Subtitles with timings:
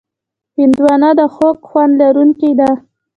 [0.57, 2.69] هندوانه د خوږ خوند لرونکې ده.